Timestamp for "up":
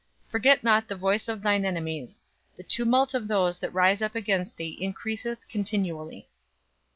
4.01-4.15